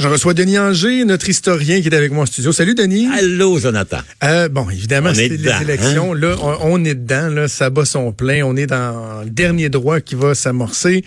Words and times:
Je 0.00 0.08
reçois 0.08 0.32
Denis 0.32 0.58
Anger, 0.58 1.04
notre 1.04 1.28
historien 1.28 1.82
qui 1.82 1.88
est 1.88 1.94
avec 1.94 2.10
moi 2.10 2.22
en 2.22 2.26
studio. 2.26 2.52
Salut 2.52 2.74
Denis. 2.74 3.06
Allô 3.12 3.58
Jonathan. 3.58 3.98
Euh, 4.24 4.48
bon, 4.48 4.70
évidemment, 4.70 5.12
c'est 5.12 5.28
les 5.28 5.60
élections. 5.60 6.14
Hein? 6.14 6.18
Là, 6.18 6.36
on, 6.62 6.82
est 6.86 6.94
dedans, 6.94 7.28
là, 7.28 7.48
ça 7.48 7.68
bat 7.68 7.84
son 7.84 8.10
plein. 8.10 8.42
On 8.42 8.56
est 8.56 8.64
dans 8.64 9.20
le 9.22 9.28
dernier 9.28 9.68
droit 9.68 10.00
qui 10.00 10.14
va 10.14 10.34
s'amorcer. 10.34 11.04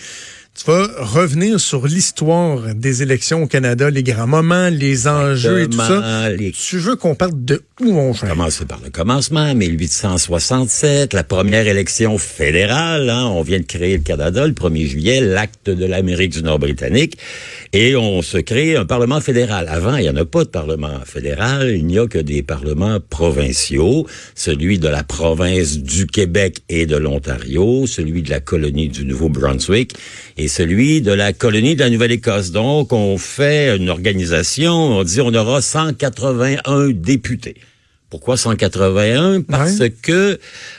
Tu 0.55 0.66
vas 0.70 0.88
revenir 1.00 1.60
sur 1.60 1.88
l'histoire 1.88 2.76
des 2.76 3.02
élections 3.02 3.42
au 3.42 3.47
Canada, 3.47 3.90
les 3.90 4.03
grands 4.03 4.28
moments, 4.28 4.70
les 4.70 5.08
enjeux 5.08 5.63
et 5.63 5.67
tout 5.67 5.79
ça. 5.79 6.28
Tu 6.53 6.78
veux 6.78 6.96
qu'on 6.96 7.15
parle 7.15 7.44
de 7.44 7.63
où 7.81 7.97
on 7.97 8.12
va? 8.12 8.28
Commencer 8.28 8.66
par 8.66 8.79
le 8.84 8.92
commencement, 8.92 9.56
1867, 9.56 11.16
la 11.16 11.24
première 11.24 11.67
élection 11.67 12.20
fédérale. 12.20 13.10
Hein, 13.10 13.26
on 13.26 13.42
vient 13.42 13.58
de 13.58 13.66
créer 13.66 13.97
le 13.97 14.03
Canada 14.03 14.46
le 14.46 14.53
1er 14.53 14.85
juillet, 14.85 15.21
l'acte 15.21 15.71
de 15.71 15.85
l'Amérique 15.88 16.34
du 16.34 16.44
Nord 16.44 16.59
britannique. 16.59 17.17
Et 17.73 17.95
on 17.95 18.22
se 18.22 18.38
crée 18.38 18.76
un 18.76 18.85
Parlement 18.85 19.22
fédéral. 19.22 19.67
Avant, 19.70 19.95
il 19.95 20.04
n'y 20.04 20.09
en 20.09 20.15
a 20.15 20.26
pas 20.26 20.43
de 20.43 20.49
Parlement 20.49 20.99
fédéral, 21.04 21.71
il 21.76 21.88
n'y 21.88 21.98
a 21.98 22.05
que 22.05 22.20
des 22.20 22.43
parlements 22.43 22.99
provinciaux, 23.09 24.05
celui 24.35 24.77
de 24.77 24.88
la 24.88 25.04
province 25.04 25.79
du 25.79 26.05
Québec 26.05 26.59
et 26.70 26.85
de 26.85 26.95
l'Ontario, 26.95 27.88
celui 27.88 28.21
de 28.21 28.29
la 28.29 28.40
colonie 28.40 28.90
du 28.90 29.04
Nouveau-Brunswick 29.04 29.95
et 30.38 30.42
celui 30.47 31.02
de 31.02 31.11
la 31.11 31.33
colonie 31.33 31.75
de 31.75 31.81
la 31.81 31.89
Nouvelle-Écosse. 31.89 32.51
Donc, 32.51 32.93
on 32.93 33.17
fait 33.17 33.75
une 33.77 33.89
organisation, 33.89 34.73
on 34.73 35.03
dit 35.03 35.21
on 35.21 35.34
aura 35.34 35.61
181 35.61 36.89
députés. 36.89 37.55
Pourquoi 38.13 38.38
181 38.38 39.41
Parce 39.41 39.81
que 40.03 40.38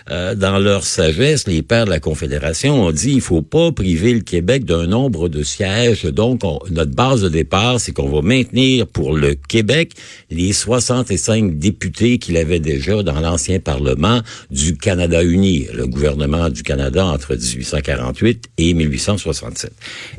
euh, 0.08 0.36
dans 0.36 0.60
leur 0.60 0.84
sagesse, 0.84 1.48
les 1.48 1.62
pères 1.62 1.84
de 1.84 1.90
la 1.90 1.98
Confédération 1.98 2.80
ont 2.80 2.92
dit 2.92 3.10
il 3.10 3.20
faut 3.20 3.42
pas 3.42 3.72
priver 3.72 4.14
le 4.14 4.20
Québec 4.20 4.64
d'un 4.64 4.86
nombre 4.86 5.28
de 5.28 5.42
sièges. 5.42 6.04
Donc 6.04 6.42
notre 6.70 6.92
base 6.92 7.22
de 7.22 7.28
départ, 7.28 7.80
c'est 7.80 7.90
qu'on 7.90 8.08
va 8.08 8.22
maintenir 8.22 8.86
pour 8.86 9.16
le 9.16 9.34
Québec 9.34 9.94
les 10.30 10.52
65 10.52 11.58
députés 11.58 12.18
qu'il 12.18 12.36
avait 12.36 12.60
déjà 12.60 13.02
dans 13.02 13.18
l'ancien 13.18 13.58
Parlement 13.58 14.20
du 14.52 14.76
Canada 14.76 15.24
uni, 15.24 15.66
le 15.74 15.88
gouvernement 15.88 16.50
du 16.50 16.62
Canada 16.62 17.04
entre 17.04 17.34
1848 17.34 18.44
et 18.58 18.74
1867. 18.74 19.72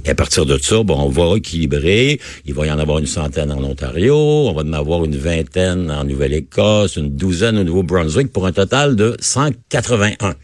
Et 0.03 0.09
à 0.09 0.15
partir 0.15 0.45
de 0.45 0.57
ça, 0.57 0.83
bon, 0.83 0.99
on 0.99 1.07
va 1.07 1.37
équilibrer. 1.37 2.19
Il 2.45 2.53
va 2.53 2.67
y 2.67 2.71
en 2.71 2.79
avoir 2.79 2.99
une 2.99 3.05
centaine 3.05 3.53
en 3.53 3.63
Ontario, 3.63 4.17
on 4.17 4.51
va 4.51 4.63
en 4.63 4.73
avoir 4.73 5.05
une 5.05 5.15
vingtaine 5.15 5.89
en 5.89 6.03
Nouvelle-Écosse, 6.03 6.97
une 7.05 7.15
douzaine 7.15 7.57
au 7.57 7.63
Nouveau-Brunswick 7.63 8.33
pour 8.33 8.45
un 8.45 8.51
total 8.51 8.95
de 8.95 9.15
181. 9.19 10.35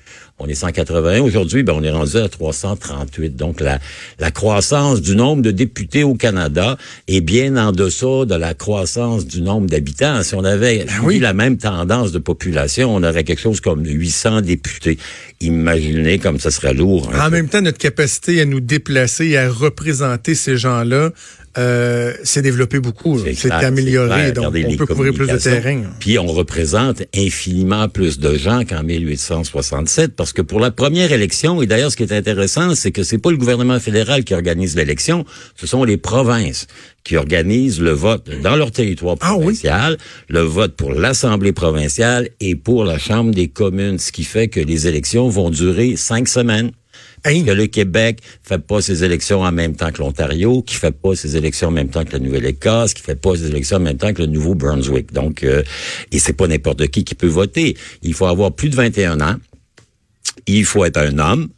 On 0.44 0.48
est 0.48 0.56
181 0.56 1.22
aujourd'hui, 1.22 1.62
ben 1.62 1.74
on 1.74 1.84
est 1.84 1.92
rendu 1.92 2.18
à 2.18 2.28
338. 2.28 3.36
Donc 3.36 3.62
la, 3.62 3.78
la 4.20 4.32
croissance 4.32 5.00
du 5.00 5.16
nombre 5.16 5.44
de 5.44 5.52
députés 5.52 6.04
au 6.04 6.16
Canada 6.16 6.78
est 7.08 7.22
bien 7.22 7.58
en 7.58 7.72
deçà 7.72 8.26
de 8.26 8.34
la 8.34 8.56
croissance 8.56 9.28
du 9.28 9.42
nombre 9.42 9.68
d'habitants. 9.68 10.24
Si 10.24 10.34
on 10.34 10.44
avait 10.44 10.86
ben 11.04 11.22
la 11.22 11.34
même 11.34 11.58
tendance 11.58 12.12
de 12.12 12.18
population, 12.18 12.96
on 12.96 13.04
aurait 13.04 13.24
quelque 13.24 13.42
chose 13.42 13.62
comme 13.62 13.86
800 13.86 14.42
députés. 14.42 14.98
Imaginez 15.42 16.18
comme 16.18 16.40
ça 16.40 16.50
serait 16.50 16.74
lourd. 16.74 17.12
En 17.20 17.30
même 17.30 17.48
temps, 17.48 17.62
notre 17.62 17.78
capacité 17.78 18.42
à 18.42 18.46
nous 18.46 18.62
déplacer 18.62 19.28
et 19.28 19.38
à 19.38 19.48
représenter 19.48 20.34
ces 20.34 20.58
gens-là 20.58 21.12
euh, 21.58 22.14
s'est 22.24 22.42
développé 22.42 22.80
beaucoup, 22.80 23.20
c'est 23.36 23.52
amélioré, 23.52 24.32
donc 24.32 24.56
on 24.56 24.76
peut 24.78 24.86
couvrir 24.86 25.14
plus 25.14 25.28
de 25.28 25.36
terrain. 25.36 25.82
Puis 26.00 26.18
on 26.18 26.28
représente 26.28 27.04
infiniment 27.14 27.90
plus 27.90 28.20
de 28.20 28.38
gens 28.38 28.64
qu'en 28.64 28.84
1867, 28.84 30.16
parce 30.16 30.31
que 30.34 30.42
pour 30.42 30.60
la 30.60 30.72
première 30.72 31.12
élection, 31.12 31.62
et 31.62 31.68
d'ailleurs 31.68 31.92
ce 31.92 31.98
qui 31.98 32.04
est 32.04 32.14
intéressant, 32.14 32.76
c'est 32.76 32.92
que 32.92 33.04
c'est 33.04 33.18
pas 33.18 33.32
le 33.32 33.38
gouvernement 33.38 33.80
fédéral 33.80 34.24
qui 34.24 34.34
organise 34.34 34.76
l'élection, 34.76 35.26
ce 35.56 35.68
sont 35.68 35.84
les 35.84 35.98
provinces 35.98 36.68
qui 37.04 37.18
organisent 37.18 37.82
le 37.82 37.92
vote 37.92 38.30
dans 38.42 38.56
leur 38.56 38.72
territoire 38.72 39.16
ah 39.22 39.34
provincial, 39.34 39.98
le 40.30 40.42
vote 40.42 40.76
pour 40.76 40.94
l'Assemblée 40.94 41.54
provinciale 41.54 42.30
et 42.40 42.56
pour 42.56 42.86
la 42.86 42.98
Chambre 42.98 43.32
des 43.32 43.48
communes, 43.48 43.98
ce 43.98 44.12
qui 44.12 44.24
fait 44.24 44.48
que 44.48 44.60
les 44.60 44.88
élections 44.88 45.30
vont 45.30 45.50
durer 45.50 45.96
cinq 45.96 46.28
semaines. 46.28 46.72
Que 47.24 47.52
le 47.52 47.68
Québec 47.68 48.20
fait 48.42 48.58
pas 48.58 48.82
ses 48.82 49.04
élections 49.04 49.42
en 49.42 49.52
même 49.52 49.76
temps 49.76 49.92
que 49.92 50.00
l'Ontario, 50.00 50.64
qui 50.64 50.74
fait 50.74 50.92
pas 50.92 51.16
ses 51.16 51.38
élections 51.38 51.68
en 51.68 51.72
même 51.72 51.90
temps 51.90 52.04
que 52.04 52.14
la 52.14 52.20
Nouvelle-Écosse, 52.20 52.96
qui 52.96 53.04
fait 53.04 53.16
pas 53.16 53.36
ses 53.36 53.46
élections 53.46 53.78
en 53.78 53.82
même 53.82 53.98
temps 53.98 54.12
que 54.12 54.24
le 54.24 54.28
Nouveau-Brunswick. 54.28 55.14
Donc, 55.14 55.44
euh, 55.44 55.62
et 56.12 56.18
c'est 56.18 56.34
pas 56.34 56.48
n'importe 56.48 56.88
qui 56.88 57.04
qui 57.04 57.14
peut 57.14 57.28
voter. 57.28 57.78
Il 58.02 58.16
faut 58.16 58.26
avoir 58.26 58.52
plus 58.52 58.70
de 58.70 58.76
21 58.76 59.22
ans. 59.22 59.36
Il 60.48 60.66
faut 60.66 60.86
être 60.86 60.98
un 60.98 61.20
homme. 61.20 61.50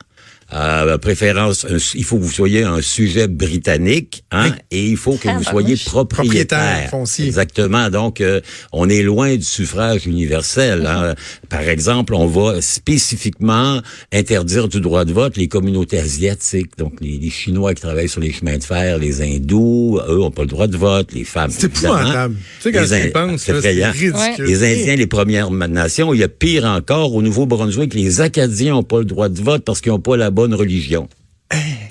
Euh, 0.54 0.98
préférence, 0.98 1.66
il 1.96 2.04
faut 2.04 2.18
que 2.18 2.24
vous 2.24 2.32
soyez 2.32 2.64
un 2.64 2.82
sujet 2.82 3.28
britannique, 3.28 4.24
hein, 4.32 4.52
et 4.72 4.86
il 4.86 4.98
faut 4.98 5.16
que 5.16 5.28
ah, 5.28 5.38
vous 5.38 5.44
soyez 5.44 5.76
propriétaire. 5.76 6.90
foncier. 6.90 7.26
Exactement. 7.26 7.90
Donc, 7.90 8.22
euh, 8.22 8.40
on 8.72 8.88
est 8.90 9.02
loin 9.02 9.36
du 9.36 9.44
suffrage 9.44 10.06
universel. 10.06 10.86
Hein. 10.86 11.16
Par 11.50 11.62
exemple, 11.62 12.14
on 12.14 12.28
va 12.28 12.62
spécifiquement 12.62 13.82
interdire 14.12 14.68
du 14.68 14.80
droit 14.80 15.06
de 15.06 15.14
vote 15.14 15.38
les 15.38 15.48
communautés 15.48 16.00
asiatiques, 16.00 16.78
donc 16.78 16.94
les, 17.02 17.30
Chinois 17.30 17.74
qui 17.74 17.82
travaillent 17.82 18.10
sur 18.10 18.22
les 18.22 18.32
chemins 18.32 18.58
de 18.58 18.64
fer, 18.64 19.00
les 19.00 19.22
hindous, 19.22 20.00
eux 20.08 20.22
ont 20.22 20.30
pas 20.30 20.44
le 20.44 20.50
droit 20.50 20.68
de 20.68 20.78
vote, 20.78 21.14
les 21.14 21.24
femmes. 21.24 21.50
C'est 21.52 21.66
épouvantable. 21.66 22.36
Tu 22.62 22.72
sais, 22.72 22.72
quand 22.72 23.62
les, 23.64 23.86
ridicule. 23.86 24.46
Les 24.46 24.64
Indiens, 24.64 24.96
les 24.96 25.08
Premières 25.08 25.50
Nations, 25.50 26.14
il 26.14 26.20
y 26.20 26.24
a 26.24 26.28
pire 26.28 26.66
encore, 26.66 27.16
au 27.16 27.22
Nouveau-Brunswick, 27.22 27.94
les 27.96 28.22
Acadiens 28.22 28.76
ont 28.76 28.84
pas 28.84 29.00
le 29.00 29.06
droit 29.06 29.30
de 29.30 29.42
vote 29.42 29.64
parce 29.64 29.82
qu'ils 29.82 29.92
ont 29.92 30.00
pas 30.00 30.16
la 30.16 30.30
bonne 30.30 30.43
religion. 30.52 31.08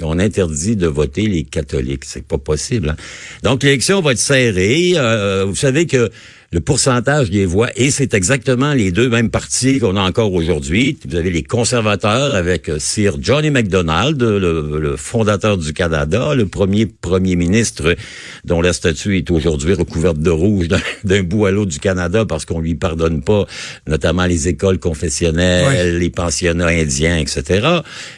On 0.03 0.19
interdit 0.19 0.77
de 0.77 0.89
voter 0.89 1.27
les 1.29 1.45
catholiques. 1.45 2.05
C'est 2.05 2.27
pas 2.27 2.39
possible. 2.39 2.91
Hein. 2.91 2.97
Donc, 3.43 3.63
l'élection 3.63 4.01
va 4.01 4.13
être 4.13 4.19
serrée. 4.19 4.95
Euh, 4.97 5.45
vous 5.47 5.55
savez 5.55 5.87
que 5.87 6.11
le 6.53 6.61
pourcentage 6.61 7.31
des 7.31 7.47
voix, 7.47 7.71
et 7.77 7.91
c'est 7.91 8.13
exactement 8.13 8.75
les 8.75 8.93
deux 8.93 9.09
mêmes 9.09 9.31
partis 9.31 9.79
qu'on 9.79 9.97
a 9.97 10.03
encore 10.03 10.35
aujourd'hui. 10.35 10.99
Vous 11.09 11.17
avez 11.17 11.31
les 11.31 11.43
conservateurs 11.43 12.35
avec 12.35 12.69
euh, 12.69 12.79
Sir 12.79 13.17
Johnny 13.19 13.51
MacDonald, 13.51 14.23
le, 14.23 14.95
fondateur 14.99 15.57
du 15.57 15.73
Canada, 15.73 16.35
le 16.35 16.47
premier 16.47 16.85
premier 16.85 17.37
ministre 17.37 17.97
dont 18.45 18.61
la 18.61 18.75
statue 18.75 19.17
est 19.17 19.31
aujourd'hui 19.31 19.73
recouverte 19.73 20.19
de 20.19 20.31
rouge 20.31 20.69
d'un 21.05 21.23
bout 21.23 21.47
à 21.47 21.51
l'autre 21.51 21.71
du 21.71 21.79
Canada 21.79 22.27
parce 22.27 22.45
qu'on 22.45 22.61
lui 22.61 22.75
pardonne 22.75 23.23
pas, 23.23 23.47
notamment 23.87 24.27
les 24.27 24.49
écoles 24.49 24.79
confessionnelles, 24.79 25.97
les 25.97 26.11
pensionnats 26.11 26.67
indiens, 26.67 27.17
etc. 27.17 27.67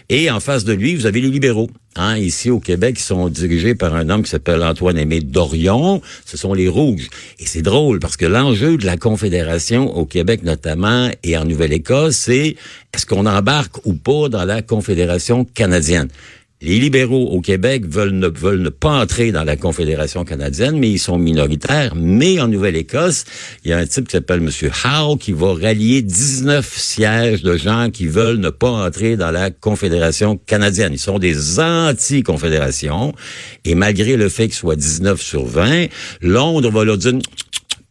Et 0.08 0.28
en 0.28 0.40
face 0.40 0.64
de 0.64 0.72
lui, 0.72 0.96
vous 0.96 1.06
avez 1.06 1.20
les 1.20 1.30
libéraux. 1.30 1.70
Hein, 1.96 2.16
ici 2.16 2.50
au 2.50 2.58
Québec, 2.58 2.96
ils 2.98 3.02
sont 3.02 3.28
dirigés 3.28 3.76
par 3.76 3.94
un 3.94 4.10
homme 4.10 4.24
qui 4.24 4.30
s'appelle 4.30 4.62
Antoine-Aimé 4.62 5.20
Dorion. 5.20 6.02
Ce 6.24 6.36
sont 6.36 6.52
les 6.52 6.68
Rouges. 6.68 7.08
Et 7.38 7.46
c'est 7.46 7.62
drôle 7.62 8.00
parce 8.00 8.16
que 8.16 8.26
l'enjeu 8.26 8.76
de 8.76 8.84
la 8.84 8.96
Confédération 8.96 9.96
au 9.96 10.04
Québec 10.04 10.42
notamment 10.42 11.08
et 11.22 11.36
en 11.36 11.44
Nouvelle-Écosse, 11.44 12.16
c'est 12.16 12.56
est-ce 12.92 13.06
qu'on 13.06 13.26
embarque 13.26 13.76
ou 13.84 13.94
pas 13.94 14.28
dans 14.28 14.44
la 14.44 14.60
Confédération 14.60 15.44
canadienne? 15.44 16.08
Les 16.64 16.78
libéraux 16.78 17.26
au 17.26 17.42
Québec 17.42 17.84
veulent 17.86 18.14
ne, 18.14 18.26
veulent 18.26 18.62
ne 18.62 18.70
pas 18.70 19.02
entrer 19.02 19.32
dans 19.32 19.44
la 19.44 19.54
Confédération 19.54 20.24
canadienne, 20.24 20.78
mais 20.78 20.88
ils 20.88 20.98
sont 20.98 21.18
minoritaires. 21.18 21.92
Mais 21.94 22.40
en 22.40 22.48
Nouvelle-Écosse, 22.48 23.26
il 23.64 23.70
y 23.70 23.74
a 23.74 23.76
un 23.76 23.84
type 23.84 24.06
qui 24.08 24.12
s'appelle 24.12 24.40
M. 24.40 24.48
Howe 24.82 25.18
qui 25.18 25.32
va 25.32 25.52
rallier 25.52 26.00
19 26.00 26.66
sièges 26.66 27.42
de 27.42 27.58
gens 27.58 27.90
qui 27.92 28.06
veulent 28.06 28.38
ne 28.38 28.48
pas 28.48 28.70
entrer 28.70 29.18
dans 29.18 29.30
la 29.30 29.50
Confédération 29.50 30.38
canadienne. 30.38 30.94
Ils 30.94 30.98
sont 30.98 31.18
des 31.18 31.60
anti-confédérations. 31.60 33.12
Et 33.66 33.74
malgré 33.74 34.16
le 34.16 34.30
fait 34.30 34.44
qu'ils 34.44 34.54
soient 34.54 34.74
19 34.74 35.20
sur 35.20 35.44
20, 35.44 35.88
Londres 36.22 36.70
va 36.70 36.82
leur 36.82 36.96
dire 36.96 37.18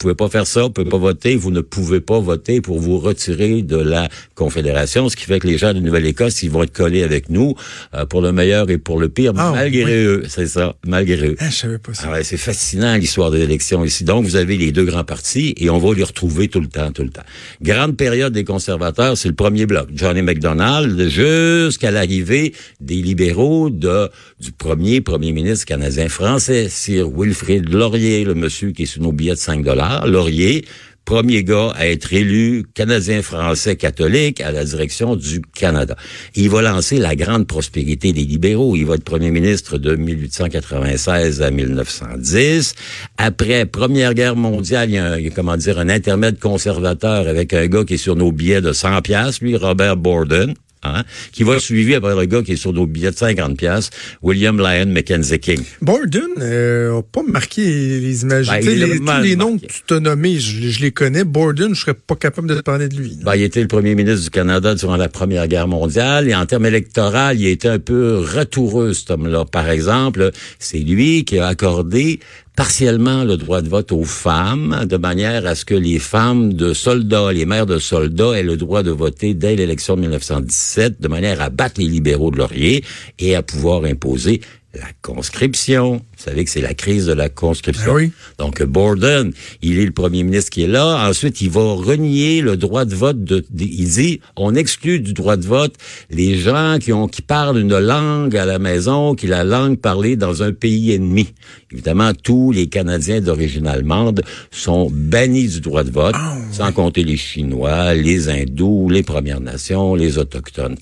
pouvez 0.03 0.15
pas 0.15 0.27
faire 0.27 0.45
ça, 0.45 0.63
vous 0.63 0.69
pouvez 0.69 0.89
pas 0.89 0.97
voter, 0.97 1.37
vous 1.37 1.49
ne 1.49 1.61
pouvez 1.61 2.01
pas 2.01 2.19
voter 2.19 2.59
pour 2.59 2.79
vous 2.79 2.99
retirer 2.99 3.61
de 3.61 3.77
la 3.77 4.09
Confédération, 4.35 5.07
ce 5.07 5.15
qui 5.15 5.23
fait 5.23 5.39
que 5.39 5.47
les 5.47 5.57
gens 5.57 5.73
de 5.73 5.79
Nouvelle-Écosse, 5.79 6.43
ils 6.43 6.51
vont 6.51 6.63
être 6.63 6.73
collés 6.73 7.03
avec 7.03 7.29
nous 7.29 7.55
euh, 7.93 8.05
pour 8.05 8.21
le 8.21 8.33
meilleur 8.33 8.69
et 8.69 8.77
pour 8.77 8.99
le 8.99 9.07
pire, 9.07 9.31
ah, 9.37 9.53
malgré 9.55 10.03
eux, 10.03 10.23
c'est 10.27 10.47
ça, 10.47 10.75
malgré 10.85 11.29
eux. 11.29 11.35
Ah, 11.39 11.49
je 11.49 11.55
savais 11.55 11.77
pas 11.77 11.93
ça. 11.93 12.09
Ah 12.11 12.21
c'est 12.21 12.35
fascinant 12.35 12.95
l'histoire 12.97 13.31
de 13.31 13.37
l'élection 13.37 13.85
ici. 13.85 14.03
Donc, 14.03 14.25
vous 14.25 14.35
avez 14.35 14.57
les 14.57 14.73
deux 14.73 14.83
grands 14.83 15.05
partis 15.05 15.53
et 15.57 15.69
on 15.69 15.77
va 15.77 15.93
les 15.93 16.03
retrouver 16.03 16.49
tout 16.49 16.59
le 16.59 16.67
temps, 16.67 16.91
tout 16.91 17.03
le 17.03 17.09
temps. 17.09 17.23
Grande 17.61 17.95
période 17.95 18.33
des 18.33 18.43
conservateurs, 18.43 19.17
c'est 19.17 19.29
le 19.29 19.35
premier 19.35 19.65
bloc. 19.65 19.87
Johnny 19.93 20.21
MacDonald, 20.21 21.07
jusqu'à 21.07 21.91
l'arrivée 21.91 22.53
des 22.81 22.95
libéraux 22.95 23.69
de 23.69 24.09
du 24.41 24.51
premier 24.51 24.99
premier 24.99 25.31
ministre 25.31 25.65
canadien 25.65 26.09
français, 26.09 26.67
Sir 26.67 27.07
Wilfrid 27.09 27.69
Laurier, 27.69 28.25
le 28.25 28.33
monsieur 28.33 28.71
qui 28.71 28.83
est 28.83 28.85
sur 28.85 29.01
nos 29.01 29.13
billets 29.13 29.35
de 29.35 29.37
5 29.37 29.63
dollars. 29.63 29.92
Laurier, 30.05 30.65
premier 31.05 31.43
gars 31.43 31.71
à 31.75 31.87
être 31.87 32.13
élu 32.13 32.63
canadien-français 32.73 33.75
catholique 33.75 34.41
à 34.41 34.51
la 34.51 34.63
direction 34.63 35.15
du 35.15 35.41
Canada. 35.41 35.95
Il 36.35 36.49
va 36.49 36.61
lancer 36.61 36.97
la 36.97 37.15
grande 37.15 37.45
prospérité 37.47 38.13
des 38.13 38.23
libéraux. 38.23 38.75
Il 38.75 38.85
va 38.85 38.95
être 38.95 39.03
premier 39.03 39.31
ministre 39.31 39.77
de 39.77 39.95
1896 39.95 41.41
à 41.41 41.51
1910. 41.51 42.75
Après 43.17 43.65
Première 43.65 44.13
Guerre 44.13 44.35
mondiale, 44.35 44.89
il 44.89 44.95
y 44.95 44.97
a, 44.97 45.13
un, 45.13 45.29
comment 45.29 45.57
dire, 45.57 45.79
un 45.79 45.89
intermède 45.89 46.39
conservateur 46.39 47.27
avec 47.27 47.53
un 47.53 47.67
gars 47.67 47.83
qui 47.83 47.95
est 47.95 47.97
sur 47.97 48.15
nos 48.15 48.31
billets 48.31 48.61
de 48.61 48.71
100 48.71 49.01
pièces, 49.01 49.41
lui, 49.41 49.55
Robert 49.57 49.97
Borden. 49.97 50.53
Hein, 50.83 51.03
qui 51.31 51.43
va 51.43 51.55
être 51.55 51.61
suivi 51.61 51.99
par 51.99 52.15
le 52.15 52.25
gars 52.25 52.41
qui 52.41 52.53
est 52.53 52.57
sur 52.57 52.73
nos 52.73 52.85
billets 52.85 53.11
de 53.11 53.15
50 53.15 53.57
pièces, 53.57 53.89
William 54.21 54.57
Lyon 54.57 54.87
Mackenzie 54.87 55.39
King. 55.39 55.61
Borden 55.81 56.21
euh, 56.39 57.01
pas 57.11 57.23
marqué 57.23 57.61
les 57.61 58.23
images. 58.23 58.47
Ben, 58.47 58.59
les, 58.63 58.99
tous 58.99 59.21
les 59.21 59.35
noms 59.35 59.57
que 59.57 59.65
tu 59.65 59.81
t'as 59.87 59.99
nommés, 59.99 60.39
je, 60.39 60.81
les 60.81 60.91
connais. 60.91 61.23
Borden, 61.23 61.73
je 61.75 61.81
serais 61.81 61.93
pas 61.93 62.15
capable 62.15 62.47
de 62.49 62.55
te 62.55 62.61
parler 62.61 62.87
de 62.87 62.95
lui. 62.95 63.17
Ben, 63.23 63.35
il 63.35 63.43
était 63.43 63.61
le 63.61 63.67
premier 63.67 63.95
ministre 63.95 64.23
du 64.23 64.29
Canada 64.29 64.75
durant 64.75 64.97
la 64.97 65.09
Première 65.09 65.47
Guerre 65.47 65.67
mondiale 65.67 66.27
et 66.27 66.35
en 66.35 66.45
termes 66.45 66.65
électoraux, 66.65 67.31
il 67.33 67.47
était 67.47 67.69
un 67.69 67.79
peu 67.79 68.19
retoureux, 68.19 68.93
cet 68.93 69.11
homme-là. 69.11 69.45
Par 69.45 69.69
exemple, 69.69 70.31
c'est 70.59 70.79
lui 70.79 71.25
qui 71.25 71.39
a 71.39 71.47
accordé 71.47 72.19
partiellement 72.55 73.23
le 73.23 73.37
droit 73.37 73.61
de 73.61 73.69
vote 73.69 73.91
aux 73.91 74.03
femmes, 74.03 74.85
de 74.85 74.97
manière 74.97 75.45
à 75.47 75.55
ce 75.55 75.65
que 75.65 75.73
les 75.73 75.99
femmes 75.99 76.53
de 76.53 76.73
soldats, 76.73 77.31
les 77.31 77.45
mères 77.45 77.65
de 77.65 77.79
soldats 77.79 78.33
aient 78.37 78.43
le 78.43 78.57
droit 78.57 78.83
de 78.83 78.91
voter 78.91 79.33
dès 79.33 79.55
l'élection 79.55 79.95
de 79.95 80.01
1917, 80.01 81.01
de 81.01 81.07
manière 81.07 81.41
à 81.41 81.49
battre 81.49 81.81
les 81.81 81.87
libéraux 81.87 82.31
de 82.31 82.37
Laurier 82.37 82.83
et 83.19 83.35
à 83.35 83.41
pouvoir 83.41 83.85
imposer 83.85 84.41
la 84.73 84.87
conscription. 85.01 86.03
Vous 86.23 86.29
savez 86.29 86.45
que 86.45 86.51
c'est 86.51 86.61
la 86.61 86.73
crise 86.73 87.05
de 87.05 87.11
la 87.11 87.27
conscription. 87.27 87.95
Ben 87.95 88.11
Donc, 88.37 88.63
Borden, 88.63 89.33
il 89.61 89.77
est 89.77 89.85
le 89.85 89.91
premier 89.91 90.23
ministre 90.23 90.51
qui 90.51 90.63
est 90.63 90.67
là. 90.67 91.05
Ensuite, 91.09 91.41
il 91.41 91.49
va 91.49 91.73
renier 91.73 92.39
le 92.39 92.55
droit 92.55 92.85
de 92.85 92.95
vote. 92.95 93.21
De, 93.25 93.43
il 93.59 93.89
dit, 93.89 94.21
on 94.37 94.55
exclut 94.55 95.01
du 95.01 95.11
droit 95.11 95.35
de 95.35 95.45
vote 95.45 95.73
les 96.09 96.37
gens 96.37 96.77
qui 96.79 96.93
ont 96.93 97.09
qui 97.09 97.21
parlent 97.21 97.59
une 97.59 97.77
langue 97.77 98.37
à 98.37 98.45
la 98.45 98.57
maison, 98.57 99.15
qui 99.15 99.27
la 99.27 99.43
langue 99.43 99.77
parlée 99.77 100.15
dans 100.15 100.43
un 100.43 100.53
pays 100.53 100.93
ennemi. 100.93 101.27
Évidemment, 101.73 102.13
tous 102.13 102.53
les 102.53 102.67
Canadiens 102.67 103.19
d'origine 103.19 103.67
allemande 103.67 104.21
sont 104.49 104.89
bannis 104.89 105.49
du 105.49 105.59
droit 105.59 105.83
de 105.83 105.91
vote, 105.91 106.15
ah, 106.17 106.37
sans 106.51 106.71
compter 106.71 107.03
les 107.03 107.17
Chinois, 107.17 107.93
les 107.95 108.29
Hindous, 108.29 108.89
les 108.89 109.03
Premières 109.03 109.41
Nations, 109.41 109.95
les 109.95 110.17
Autochtones. 110.17 110.77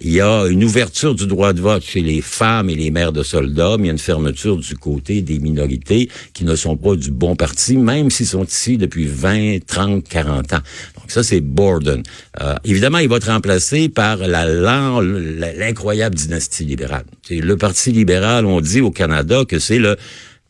Il 0.00 0.12
y 0.12 0.22
a 0.22 0.46
une 0.46 0.64
ouverture 0.64 1.14
du 1.14 1.26
droit 1.26 1.52
de 1.52 1.60
vote 1.60 1.82
chez 1.84 2.00
les 2.00 2.22
femmes 2.22 2.70
et 2.70 2.74
les 2.74 2.90
mères 2.90 3.12
de 3.12 3.22
soldats, 3.22 3.76
mais 3.78 3.84
il 3.84 3.86
y 3.86 3.90
a 3.90 3.92
une 3.92 3.98
fermeture 3.98 4.56
du 4.56 4.77
côté 4.78 5.22
des 5.22 5.38
minorités 5.38 6.08
qui 6.32 6.44
ne 6.44 6.54
sont 6.56 6.76
pas 6.76 6.94
du 6.96 7.10
bon 7.10 7.36
parti, 7.36 7.76
même 7.76 8.10
s'ils 8.10 8.26
sont 8.26 8.44
ici 8.44 8.78
depuis 8.78 9.06
20, 9.06 9.58
30, 9.66 10.08
40 10.08 10.52
ans. 10.54 10.60
Donc 10.96 11.10
ça, 11.10 11.22
c'est 11.22 11.40
Borden. 11.40 12.02
Euh, 12.40 12.54
évidemment, 12.64 12.98
il 12.98 13.08
va 13.08 13.16
être 13.16 13.30
remplacé 13.30 13.88
par 13.88 14.18
la 14.18 14.46
l'incroyable 14.48 16.14
dynastie 16.14 16.64
libérale. 16.64 17.04
le 17.30 17.56
Parti 17.56 17.92
libéral, 17.92 18.46
on 18.46 18.60
dit 18.60 18.80
au 18.80 18.90
Canada 18.90 19.44
que 19.46 19.58
c'est 19.58 19.78
le 19.78 19.96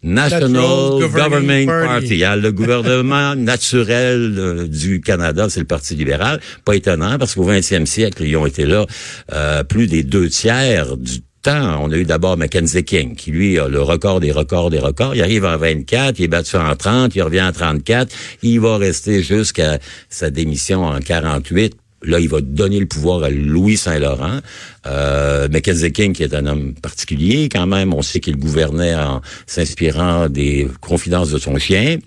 National 0.03 0.53
Government 0.53 1.67
Party, 1.67 2.25
hein, 2.25 2.37
le 2.37 2.53
gouvernement 2.53 3.35
naturel 3.37 4.35
euh, 4.39 4.69
du 4.69 5.01
Canada, 5.01 5.49
c'est 5.49 5.59
le 5.59 5.67
Parti 5.67 5.97
libéral. 5.97 6.41
Pas 6.65 6.77
étonnant 6.77 7.19
parce 7.19 7.35
qu'au 7.35 7.45
20e 7.45 7.85
siècle, 7.85 8.23
ils 8.25 8.37
ont 8.37 8.47
été 8.47 8.65
là 8.65 8.87
euh, 9.33 9.65
plus 9.65 9.89
des 9.89 10.05
deux 10.05 10.29
tiers 10.29 10.97
du 10.97 11.19
on 11.46 11.90
a 11.90 11.96
eu 11.96 12.05
d'abord 12.05 12.37
Mackenzie 12.37 12.85
King, 12.85 13.14
qui 13.14 13.31
lui 13.31 13.58
a 13.58 13.69
le 13.69 13.82
record 13.82 14.20
des 14.20 14.32
records 14.32 14.70
des 14.70 14.79
records. 14.79 15.14
Il 15.14 15.23
arrive 15.23 15.44
en 15.44 15.56
24, 15.56 16.19
il 16.19 16.25
est 16.25 16.29
battu 16.29 16.56
en 16.56 16.75
30, 16.75 17.14
il 17.14 17.23
revient 17.23 17.43
en 17.43 17.52
34. 17.52 18.14
Il 18.43 18.61
va 18.61 18.76
rester 18.76 19.23
jusqu'à 19.23 19.79
sa 20.08 20.31
démission 20.31 20.85
en 20.85 21.00
48 21.00 21.76
Là, 22.03 22.21
il 22.21 22.29
va 22.29 22.41
donner 22.41 22.79
le 22.79 22.87
pouvoir 22.87 23.25
à 23.25 23.31
Louis 23.31 23.77
Saint-Laurent. 23.77 24.39
Euh, 24.87 25.49
Mackenzie 25.49 25.93
King, 25.93 26.12
qui 26.12 26.23
est 26.23 26.33
un 26.33 26.47
homme 26.47 26.75
particulier 26.75 27.49
quand 27.49 27.67
même, 27.67 27.93
on 27.93 28.03
sait 28.03 28.21
qu'il 28.21 28.37
gouvernait 28.37 28.95
en 28.95 29.21
s'inspirant 29.47 30.29
des 30.29 30.69
confidences 30.81 31.31
de 31.31 31.39
son 31.39 31.59
chien. 31.59 31.99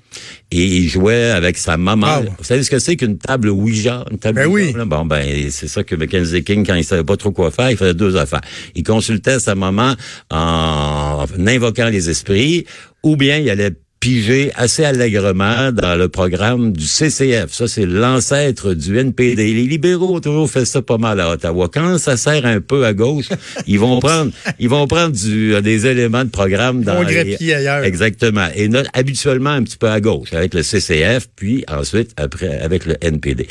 Et 0.51 0.65
il 0.65 0.87
jouait 0.87 1.31
avec 1.31 1.57
sa 1.57 1.77
maman. 1.77 2.21
Vous 2.37 2.43
savez 2.43 2.63
ce 2.63 2.71
que 2.71 2.79
c'est 2.79 2.95
qu'une 2.95 3.17
table 3.17 3.49
Ouija? 3.49 4.05
Une 4.11 4.17
table 4.17 4.41
ben 4.41 4.47
oui. 4.47 4.73
Bon, 4.85 5.05
ben, 5.05 5.49
c'est 5.49 5.67
ça 5.67 5.83
que 5.83 5.95
Mackenzie 5.95 6.43
King, 6.43 6.65
quand 6.65 6.75
il 6.75 6.83
savait 6.83 7.03
pas 7.03 7.17
trop 7.17 7.31
quoi 7.31 7.51
faire, 7.51 7.69
il 7.69 7.77
faisait 7.77 7.93
deux 7.93 8.15
affaires. 8.15 8.41
Il 8.75 8.83
consultait 8.83 9.39
sa 9.39 9.55
maman 9.55 9.95
en 10.29 11.25
invoquant 11.45 11.89
les 11.89 12.09
esprits, 12.09 12.65
ou 13.03 13.17
bien 13.17 13.37
il 13.37 13.49
allait 13.49 13.71
pigé 14.01 14.51
assez 14.55 14.83
allègrement 14.83 15.71
dans 15.71 15.95
le 15.95 16.09
programme 16.09 16.73
du 16.73 16.85
CCF. 16.85 17.53
Ça, 17.53 17.67
c'est 17.67 17.85
l'ancêtre 17.85 18.73
du 18.73 18.97
NPD. 18.97 19.53
Les 19.53 19.67
libéraux 19.67 20.15
ont 20.15 20.19
toujours 20.19 20.49
fait 20.49 20.65
ça 20.65 20.81
pas 20.81 20.97
mal 20.97 21.19
à 21.19 21.29
Ottawa. 21.29 21.69
Quand 21.71 21.99
ça 21.99 22.17
sert 22.17 22.45
un 22.45 22.59
peu 22.61 22.83
à 22.83 22.93
gauche, 22.93 23.29
ils 23.67 23.79
vont 23.79 23.99
prendre, 23.99 24.31
ils 24.59 24.69
vont 24.69 24.87
prendre 24.87 25.15
du, 25.15 25.53
euh, 25.53 25.61
des 25.61 25.85
éléments 25.85 26.25
de 26.25 26.31
programme 26.31 26.83
dans 26.83 27.03
les... 27.03 27.53
ailleurs. 27.53 27.83
Exactement. 27.83 28.47
Et 28.55 28.69
habituellement 28.93 29.51
un 29.51 29.63
petit 29.63 29.77
peu 29.77 29.87
à 29.87 30.01
gauche 30.01 30.33
avec 30.33 30.55
le 30.55 30.63
CCF, 30.63 31.27
puis 31.35 31.63
ensuite 31.67 32.11
après 32.17 32.59
avec 32.59 32.87
le 32.87 32.95
NPD. 33.01 33.47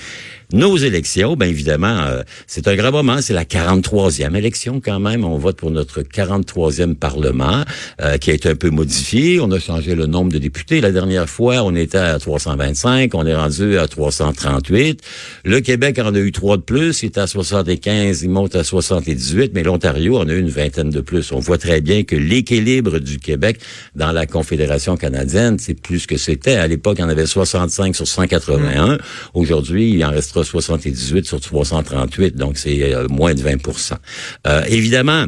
Nos 0.53 0.77
élections, 0.77 1.37
bien 1.37 1.47
évidemment, 1.47 2.01
euh, 2.01 2.23
c'est 2.49 2.67
un 2.67 2.75
grand 2.75 2.91
moment. 2.91 3.23
C'est 3.23 3.35
la 3.35 3.45
43e 3.45 4.35
élection 4.35 4.81
quand 4.85 4.99
même. 4.99 5.25
On 5.25 5.39
vote 5.39 5.57
pour 5.57 5.71
notre 5.71 6.03
43e 6.03 6.97
Parlement 6.97 7.63
euh, 8.01 8.17
qui 8.17 8.33
a 8.33 8.35
été 8.35 8.49
un 8.49 8.57
peu 8.57 8.71
modifié. 8.71 9.39
On 9.39 9.53
a 9.53 9.61
changé 9.61 9.95
le 9.95 10.07
nombre 10.07 10.33
de 10.33 10.39
députés. 10.39 10.81
La 10.81 10.91
dernière 10.91 11.29
fois, 11.29 11.63
on 11.63 11.77
était 11.77 11.99
à 11.99 12.19
325. 12.19 13.15
On 13.15 13.27
est 13.27 13.35
rendu 13.35 13.79
à 13.79 13.87
338. 13.87 15.01
Le 15.45 15.61
Québec 15.61 16.01
en 16.01 16.13
a 16.17 16.19
eu 16.19 16.33
trois 16.33 16.57
de 16.57 16.63
plus. 16.63 17.05
Il 17.05 17.07
était 17.07 17.21
à 17.21 17.29
75. 17.29 18.23
Il 18.23 18.31
monte 18.31 18.57
à 18.57 18.65
78. 18.65 19.53
Mais 19.55 19.63
l'Ontario 19.63 20.19
en 20.19 20.29
a 20.29 20.33
eu 20.33 20.41
une 20.41 20.49
vingtaine 20.49 20.91
de 20.91 21.01
plus. 21.01 21.31
On 21.31 21.39
voit 21.39 21.59
très 21.59 21.81
bien 21.81 22.03
que 22.03 22.17
l'équilibre 22.17 22.99
du 22.99 23.21
Québec 23.21 23.61
dans 23.95 24.11
la 24.11 24.27
Confédération 24.27 24.97
canadienne, 24.97 25.59
c'est 25.61 25.75
plus 25.75 26.07
que 26.07 26.17
c'était. 26.17 26.57
À 26.57 26.67
l'époque, 26.67 26.97
il 26.99 27.03
y 27.03 27.05
en 27.05 27.09
avait 27.09 27.27
65 27.27 27.95
sur 27.95 28.09
181. 28.09 28.99
Aujourd'hui, 29.35 29.93
il 29.93 30.05
en 30.05 30.11
restera 30.11 30.40
78 30.45 31.27
sur 31.27 31.41
338, 31.41 32.37
donc 32.37 32.59
c'est 32.59 32.95
euh, 32.95 33.09
moins 33.09 33.35
de 33.35 33.41
20% 33.41 33.95
euh, 34.47 34.65
Évidemment, 34.69 35.27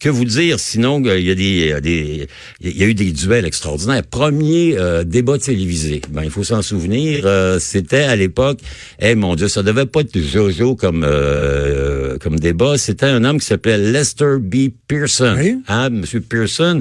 que 0.00 0.08
vous 0.08 0.24
dire 0.24 0.58
sinon 0.58 1.02
il 1.04 1.22
y 1.22 1.30
a 1.30 1.34
des, 1.34 1.80
des 1.82 2.26
il 2.60 2.76
y 2.76 2.82
a 2.82 2.86
eu 2.86 2.94
des 2.94 3.12
duels 3.12 3.44
extraordinaires. 3.44 4.02
Premier 4.02 4.76
euh, 4.78 5.04
débat 5.04 5.38
télévisé. 5.38 6.00
Ben 6.10 6.24
il 6.24 6.30
faut 6.30 6.42
s'en 6.42 6.62
souvenir, 6.62 7.22
euh, 7.26 7.58
c'était 7.60 8.04
à 8.04 8.16
l'époque 8.16 8.60
eh 8.98 9.14
mon 9.14 9.34
dieu, 9.34 9.48
ça 9.48 9.62
devait 9.62 9.86
pas 9.86 10.00
être 10.00 10.18
Jojo 10.18 10.74
comme 10.74 11.04
euh, 11.06 12.16
comme 12.18 12.40
débat, 12.40 12.78
c'était 12.78 13.06
un 13.06 13.24
homme 13.24 13.38
qui 13.38 13.46
s'appelait 13.46 13.76
Lester 13.76 14.36
B. 14.40 14.70
Pearson. 14.88 15.36
Hein, 15.68 15.90
monsieur 15.90 16.20
Pearson 16.20 16.80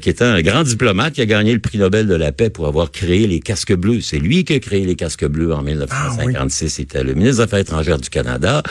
qui 0.00 0.08
était 0.08 0.24
un 0.24 0.40
grand 0.40 0.62
diplomate 0.62 1.14
qui 1.14 1.20
a 1.20 1.26
gagné 1.26 1.52
le 1.52 1.60
prix 1.60 1.78
Nobel 1.78 2.06
de 2.06 2.14
la 2.14 2.32
paix 2.32 2.48
pour 2.48 2.66
avoir 2.66 2.90
créé 2.90 3.26
les 3.26 3.40
casques 3.40 3.74
bleus. 3.74 4.00
C'est 4.00 4.18
lui 4.18 4.44
qui 4.44 4.54
a 4.54 4.58
créé 4.58 4.84
les 4.86 4.96
casques 4.96 5.26
bleus 5.26 5.52
en 5.52 5.62
1956, 5.62 6.64
ah 6.64 6.68
c'était 6.68 7.04
le 7.04 7.14
ministre 7.14 7.36
des 7.36 7.40
Affaires 7.42 7.58
étrangères 7.58 7.98
du 7.98 8.08
Canada 8.08 8.62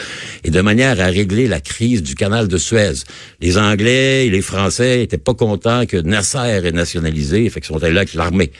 et 0.43 0.49
de 0.49 0.61
manière 0.61 0.99
à 0.99 1.05
régler 1.05 1.47
la 1.47 1.59
crise 1.59 2.01
du 2.01 2.15
canal 2.15 2.47
de 2.47 2.57
Suez 2.57 3.03
les 3.39 3.50
Anglais 3.57 4.27
et 4.27 4.29
les 4.29 4.41
Français 4.41 5.03
étaient 5.03 5.17
pas 5.17 5.33
contents 5.33 5.85
que 5.85 5.97
Nasser 5.97 6.61
ait 6.63 6.71
nationalisé, 6.71 7.49
fait 7.49 7.61
qu'ils 7.61 7.75
sont 7.75 7.83
allés 7.83 7.93
là 7.93 8.01
avec 8.01 8.13
l'armée. 8.13 8.51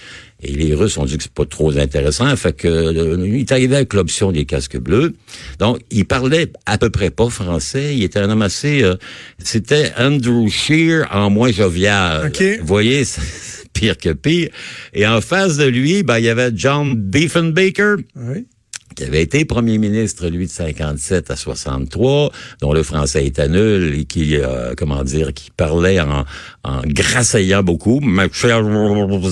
Et 0.44 0.54
les 0.54 0.74
Russes 0.74 0.98
ont 0.98 1.06
dit 1.06 1.18
que 1.18 1.24
c'est 1.24 1.34
pas 1.34 1.46
trop 1.46 1.78
intéressant, 1.78 2.36
fait 2.36 2.54
que 2.54 2.68
euh, 2.68 3.28
il 3.28 3.42
est 3.42 3.52
arrivé 3.52 3.76
avec 3.76 3.94
l'option 3.94 4.32
des 4.32 4.46
casques 4.46 4.78
bleus. 4.78 5.14
Donc, 5.60 5.80
il 5.92 6.06
parlait 6.06 6.52
à 6.66 6.78
peu 6.80 6.90
près 6.90 7.12
pas 7.12 7.30
français. 7.30 7.96
Il 7.96 8.04
était 8.04 8.20
un 8.20 8.30
homme 8.30 8.42
assez. 8.42 8.84
Euh, 8.84 8.96
c'était 9.38 9.92
Andrew 10.00 10.50
Shear 10.50 11.08
en 11.12 11.30
moins 11.30 11.52
jovial. 11.52 12.32
Vous 12.60 12.66
voyez, 12.66 13.04
pire 13.74 13.98
que 13.98 14.14
pire. 14.14 14.50
Et 14.94 15.06
en 15.06 15.22
face 15.22 15.58
de 15.58 15.66
lui, 15.66 16.02
ben, 16.02 16.18
il 16.18 16.26
y 16.26 16.30
avait 16.30 16.52
John 16.56 16.96
Diefenbaker. 16.96 17.98
Oui 18.16 18.48
qui 18.96 19.04
avait 19.04 19.22
été 19.22 19.46
premier 19.46 19.78
ministre, 19.78 20.28
lui, 20.28 20.46
de 20.46 20.52
57 20.52 21.32
à 21.32 21.36
63, 21.36 22.32
dont 22.62 22.74
le 22.74 22.84
français 22.84 23.26
était 23.26 23.48
nul 23.48 23.96
et 23.96 24.06
qui, 24.06 24.38
euh, 24.38 24.74
comment 24.78 25.04
dire, 25.04 25.34
qui 25.34 25.52
parlait 25.52 26.00
en, 26.00 26.26
en 26.64 26.82
grassayant 26.86 27.64
beaucoup, 27.64 28.00
mes 28.02 28.28
chers 28.32 28.64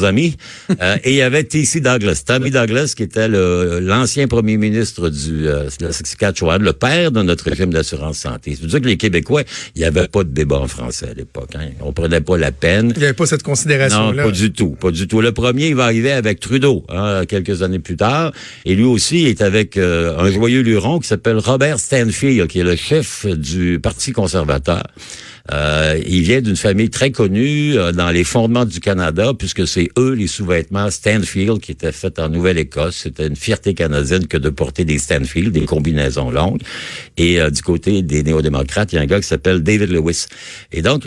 amis. 0.03 0.35
euh, 0.81 0.97
et 1.03 1.11
il 1.11 1.15
y 1.15 1.21
avait 1.21 1.43
T.C. 1.43 1.79
Douglas, 1.79 2.23
Tommy 2.25 2.49
Douglas, 2.49 2.93
qui 2.95 3.03
était 3.03 3.27
l'ancien 3.27 4.27
premier 4.27 4.57
ministre 4.57 5.09
du 5.09 5.47
euh, 5.47 5.69
Saskatchewan, 5.69 6.61
le 6.61 6.73
père 6.73 7.11
de 7.11 7.21
notre 7.21 7.49
régime 7.49 7.71
d'assurance 7.71 8.17
santé. 8.17 8.57
C'est 8.59 8.69
ça 8.69 8.79
que 8.79 8.87
les 8.87 8.97
Québécois, 8.97 9.43
il 9.75 9.79
n'y 9.79 9.85
avait 9.85 10.07
pas 10.07 10.23
de 10.23 10.29
débat 10.29 10.57
en 10.57 10.67
français 10.67 11.09
à 11.11 11.13
l'époque. 11.13 11.51
Hein. 11.55 11.69
On 11.81 11.93
prenait 11.93 12.21
pas 12.21 12.37
la 12.37 12.51
peine. 12.51 12.93
Il 12.95 12.99
n'y 12.99 13.05
avait 13.05 13.13
pas 13.13 13.27
cette 13.27 13.43
considération-là. 13.43 14.23
Non, 14.23 14.29
pas 14.29 14.35
du 14.35 14.51
tout, 14.51 14.71
pas 14.71 14.91
du 14.91 15.07
tout. 15.07 15.21
Le 15.21 15.31
premier, 15.31 15.67
il 15.67 15.75
va 15.75 15.85
arriver 15.85 16.11
avec 16.11 16.39
Trudeau, 16.39 16.83
hein, 16.89 17.23
quelques 17.27 17.61
années 17.61 17.79
plus 17.79 17.95
tard, 17.97 18.31
et 18.65 18.73
lui 18.73 18.85
aussi 18.85 19.27
est 19.27 19.41
avec 19.41 19.77
euh, 19.77 20.17
un 20.17 20.31
joyeux 20.31 20.61
luron 20.61 20.99
qui 20.99 21.07
s'appelle 21.07 21.37
Robert 21.37 21.79
Stanfield, 21.79 22.47
qui 22.47 22.59
est 22.59 22.63
le 22.63 22.75
chef 22.75 23.27
du 23.27 23.79
Parti 23.79 24.13
conservateur. 24.13 24.83
Euh, 25.51 25.99
il 26.05 26.21
vient 26.21 26.41
d'une 26.41 26.55
famille 26.55 26.89
très 26.89 27.11
connue 27.11 27.77
euh, 27.77 27.91
dans 27.91 28.09
les 28.09 28.23
fondements 28.23 28.65
du 28.65 28.79
Canada, 28.79 29.33
puisque 29.37 29.67
c'est 29.67 29.89
eux 29.97 30.13
les 30.13 30.27
sous-vêtements 30.27 30.89
Stanfield 30.91 31.59
qui 31.59 31.71
étaient 31.71 31.91
faits 31.91 32.19
en 32.19 32.29
Nouvelle-Écosse. 32.29 32.97
C'était 33.03 33.27
une 33.27 33.35
fierté 33.35 33.73
canadienne 33.73 34.27
que 34.27 34.37
de 34.37 34.49
porter 34.49 34.85
des 34.85 34.97
Stanfield, 34.97 35.51
des 35.51 35.65
combinaisons 35.65 36.29
longues. 36.29 36.61
Et 37.17 37.39
du 37.51 37.61
côté 37.61 38.01
des 38.01 38.23
néo-démocrates, 38.23 38.93
il 38.93 38.95
y 38.95 38.99
a 38.99 39.01
un 39.01 39.05
gars 39.05 39.19
qui 39.19 39.27
s'appelle 39.27 39.61
David 39.61 39.91
Lewis. 39.91 40.25
Et 40.71 40.81
donc, 40.81 41.03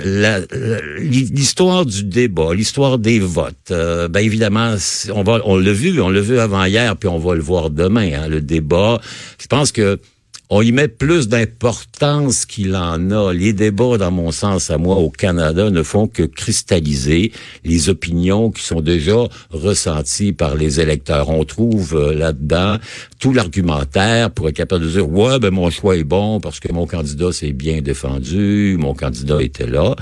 l'histoire 0.98 1.86
du 1.86 2.04
débat, 2.04 2.54
l'histoire 2.54 2.98
des 2.98 3.18
votes, 3.18 3.70
ben 3.70 4.16
évidemment, 4.16 4.74
on 5.14 5.22
va, 5.22 5.40
on 5.44 5.56
l'a 5.56 5.72
vu, 5.72 6.00
on 6.00 6.10
l'a 6.10 6.20
vu 6.20 6.38
avant 6.38 6.64
hier, 6.64 6.96
puis 6.96 7.08
on 7.08 7.18
va 7.18 7.34
le 7.34 7.42
voir 7.42 7.70
demain. 7.70 8.10
Hein, 8.12 8.28
le 8.28 8.40
débat. 8.40 9.00
Je 9.40 9.46
pense 9.46 9.72
que 9.72 9.98
on 10.54 10.60
y 10.60 10.70
met 10.70 10.88
plus 10.88 11.28
d'importance 11.28 12.44
qu'il 12.44 12.76
en 12.76 13.10
a. 13.10 13.32
Les 13.32 13.54
débats, 13.54 13.96
dans 13.96 14.10
mon 14.10 14.32
sens 14.32 14.70
à 14.70 14.76
moi, 14.76 14.96
au 14.96 15.08
Canada, 15.08 15.70
ne 15.70 15.82
font 15.82 16.06
que 16.06 16.24
cristalliser 16.24 17.32
les 17.64 17.88
opinions 17.88 18.50
qui 18.50 18.62
sont 18.62 18.82
déjà 18.82 19.28
ressenties 19.50 20.34
par 20.34 20.54
les 20.54 20.78
électeurs. 20.78 21.30
On 21.30 21.44
trouve 21.44 21.96
euh, 21.96 22.12
là-dedans 22.12 22.76
tout 23.18 23.32
l'argumentaire 23.32 24.30
pour 24.30 24.46
être 24.50 24.56
capable 24.56 24.84
de 24.84 24.90
dire 24.90 25.08
ouais 25.08 25.38
ben 25.38 25.50
mon 25.50 25.70
choix 25.70 25.96
est 25.96 26.04
bon 26.04 26.40
parce 26.40 26.60
que 26.60 26.70
mon 26.70 26.86
candidat 26.86 27.32
s'est 27.32 27.52
bien 27.52 27.80
défendu, 27.80 28.76
mon 28.78 28.92
candidat 28.92 29.40
était 29.40 29.66
là. 29.66 29.96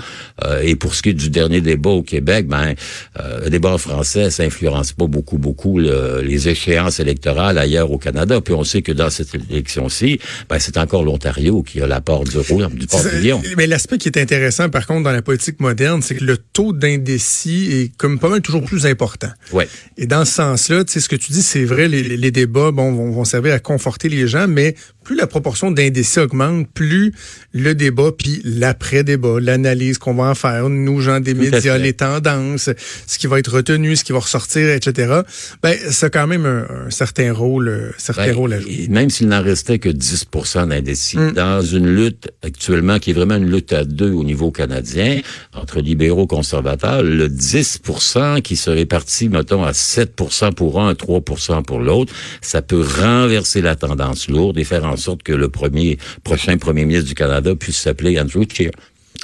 Euh, 0.44 0.62
et 0.64 0.74
pour 0.74 0.96
ce 0.96 1.02
qui 1.02 1.10
est 1.10 1.14
du 1.14 1.30
dernier 1.30 1.60
débat 1.60 1.90
au 1.90 2.02
Québec, 2.02 2.48
ben 2.48 2.74
euh, 3.20 3.44
le 3.44 3.50
débat 3.50 3.78
français, 3.78 4.30
ça 4.30 4.42
influence 4.42 4.92
pas 4.92 5.06
beaucoup 5.06 5.38
beaucoup 5.38 5.78
les 5.78 6.48
échéances 6.48 6.98
électorales 6.98 7.56
ailleurs 7.56 7.92
au 7.92 7.98
Canada. 7.98 8.40
Puis 8.40 8.54
on 8.54 8.64
sait 8.64 8.82
que 8.82 8.90
dans 8.90 9.10
cette 9.10 9.36
élection-ci, 9.50 10.18
ben, 10.48 10.58
c'est 10.58 10.76
encore 10.76 11.04
l'Ontario 11.04 11.62
qui 11.62 11.80
a 11.80 11.86
l'apport 11.86 12.24
du 12.24 12.38
rôle 12.38 12.68
du 12.74 12.86
pavillon. 12.86 13.42
Mais 13.56 13.66
l'aspect 13.66 13.98
qui 13.98 14.08
est 14.08 14.18
intéressant, 14.18 14.68
par 14.68 14.86
contre, 14.86 15.04
dans 15.04 15.12
la 15.12 15.22
politique 15.22 15.60
moderne, 15.60 16.02
c'est 16.02 16.14
que 16.14 16.24
le 16.24 16.36
taux 16.36 16.72
d'indécis 16.72 17.68
est 17.72 17.96
comme 17.96 18.18
pas 18.18 18.28
mal 18.28 18.40
toujours 18.40 18.64
plus 18.64 18.86
important. 18.86 19.30
Ouais. 19.52 19.68
Et 19.96 20.06
dans 20.06 20.24
ce 20.24 20.32
sens-là, 20.32 20.84
tu 20.84 20.92
sais, 20.92 21.00
ce 21.00 21.08
que 21.08 21.16
tu 21.16 21.32
dis, 21.32 21.42
c'est 21.42 21.64
vrai, 21.64 21.88
les, 21.88 22.02
les 22.02 22.30
débats, 22.30 22.70
bon, 22.70 22.92
vont, 22.92 23.10
vont 23.10 23.24
servir 23.24 23.54
à 23.54 23.58
conforter 23.58 24.08
les 24.08 24.26
gens, 24.26 24.46
mais 24.48 24.74
plus 25.04 25.16
la 25.16 25.26
proportion 25.26 25.70
d'indécis 25.70 26.20
augmente, 26.20 26.68
plus 26.72 27.12
le 27.52 27.74
débat, 27.74 28.10
puis 28.16 28.42
l'après-débat, 28.44 29.40
l'analyse 29.40 29.98
qu'on 29.98 30.14
va 30.14 30.24
en 30.24 30.34
faire, 30.34 30.68
nous, 30.68 31.00
gens 31.00 31.20
des 31.20 31.34
médias, 31.34 31.78
les 31.78 31.94
tendances, 31.94 32.70
ce 33.06 33.18
qui 33.18 33.26
va 33.26 33.38
être 33.38 33.52
retenu, 33.52 33.96
ce 33.96 34.04
qui 34.04 34.12
va 34.12 34.20
ressortir, 34.20 34.68
etc., 34.70 35.22
ben, 35.62 35.76
ça 35.90 36.06
a 36.06 36.10
quand 36.10 36.26
même 36.26 36.46
un, 36.46 36.90
certain 36.90 37.32
rôle, 37.32 37.68
euh, 37.68 37.90
certain 37.98 38.26
ben, 38.26 38.36
rôle 38.36 38.52
à 38.52 38.60
jouer. 38.60 38.86
même 38.88 39.10
s'il 39.10 39.28
n'en 39.28 39.42
restait 39.42 39.78
que 39.78 39.88
10 39.88 40.26
d'indécis, 40.66 41.18
mm. 41.18 41.32
dans 41.32 41.62
une 41.62 41.88
lutte 41.88 42.30
actuellement 42.42 42.98
qui 42.98 43.10
est 43.10 43.14
vraiment 43.14 43.36
une 43.36 43.50
lutte 43.50 43.72
à 43.72 43.84
deux 43.84 44.12
au 44.12 44.24
niveau 44.24 44.50
canadien, 44.50 45.20
entre 45.54 45.80
libéraux 45.80 46.26
conservateurs, 46.26 47.02
le 47.02 47.28
10% 47.28 48.42
qui 48.42 48.56
se 48.56 48.70
répartit, 48.70 49.28
mettons, 49.28 49.64
à 49.64 49.72
7% 49.72 50.54
pour 50.54 50.80
un, 50.80 50.94
3 50.94 51.20
pour 51.66 51.80
l'autre, 51.80 52.12
ça 52.40 52.62
peut 52.62 52.82
renverser 52.82 53.60
la 53.60 53.76
tendance 53.76 54.28
lourde 54.28 54.58
et 54.58 54.64
faire 54.64 54.84
en 54.84 54.96
sorte 54.96 55.22
que 55.22 55.32
le 55.32 55.48
premier 55.48 55.98
prochain 56.24 56.56
premier 56.58 56.84
ministre 56.84 57.08
du 57.08 57.14
Canada 57.14 57.54
puisse 57.54 57.78
s'appeler 57.78 58.18
Andrew 58.20 58.44
Scheer. 58.48 58.70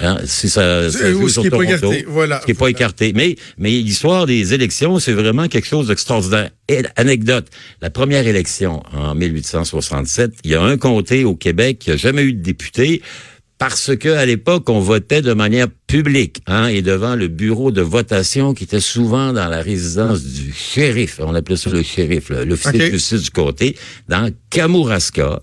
Hein, 0.01 0.19
si 0.27 0.51
ça, 0.51 0.91
ça 0.91 1.11
joue 1.11 1.29
sur 1.29 1.43
Toronto, 1.49 1.63
écarté, 1.63 2.05
voilà. 2.07 2.41
ce 2.41 2.45
qui 2.45 2.51
n'est 2.51 2.59
pas 2.59 2.69
écarté. 2.69 3.13
Mais, 3.15 3.37
mais 3.57 3.71
l'histoire 3.71 4.27
des 4.27 4.53
élections, 4.53 4.99
c'est 4.99 5.15
vraiment 5.15 5.49
quelque 5.49 5.67
chose 5.67 5.89
d'extraordinaire. 5.89 6.51
Anecdote, 6.97 7.47
la 7.81 7.89
première 7.89 8.27
élection 8.27 8.83
en 8.93 9.15
1867, 9.15 10.33
il 10.45 10.51
y 10.51 10.55
a 10.55 10.63
un 10.63 10.77
comté 10.77 11.25
au 11.25 11.35
Québec 11.35 11.79
qui 11.79 11.91
n'a 11.91 11.97
jamais 11.97 12.23
eu 12.23 12.35
de 12.35 12.43
député 12.43 13.03
parce 13.59 13.97
que 13.97 14.11
à 14.11 14.27
l'époque 14.27 14.69
on 14.69 14.81
votait 14.81 15.23
de 15.23 15.33
manière 15.33 15.69
publique 15.87 16.43
hein, 16.47 16.67
et 16.67 16.83
devant 16.83 17.15
le 17.15 17.29
bureau 17.29 17.71
de 17.71 17.81
votation 17.81 18.53
qui 18.53 18.65
était 18.65 18.81
souvent 18.81 19.33
dans 19.33 19.49
la 19.49 19.63
résidence 19.63 20.23
du 20.23 20.53
shérif, 20.53 21.21
on 21.23 21.35
appelait 21.35 21.57
ça 21.57 21.71
le 21.71 21.83
shérif, 21.83 22.29
l'officier 22.29 22.79
de 22.79 22.91
justice 22.93 23.23
du 23.23 23.31
comté, 23.31 23.77
dans 24.09 24.31
Kamouraska 24.51 25.41